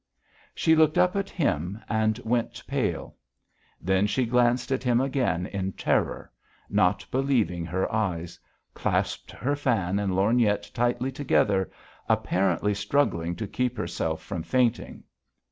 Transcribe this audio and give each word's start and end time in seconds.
She 0.55 0.75
looked 0.75 0.97
up 0.97 1.15
at 1.15 1.29
him 1.29 1.79
and 1.87 2.17
went 2.25 2.63
pale. 2.65 3.17
Then 3.79 4.07
she 4.07 4.25
glanced 4.25 4.71
at 4.71 4.81
him 4.81 4.99
again 4.99 5.45
in 5.45 5.73
terror, 5.73 6.31
not 6.71 7.05
believing 7.11 7.65
her 7.67 7.87
eyes, 7.93 8.39
clasped 8.73 9.29
her 9.29 9.55
fan 9.55 9.99
and 9.99 10.15
lorgnette 10.15 10.73
tightly 10.73 11.11
together, 11.11 11.69
apparently 12.09 12.73
struggling 12.73 13.35
to 13.35 13.45
keep 13.47 13.77
herself 13.77 14.23
from 14.23 14.41
fainting. 14.41 15.03